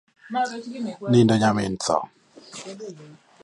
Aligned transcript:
Nindo 1.09 1.33
nyamin 1.41 1.73
tho 1.85 1.97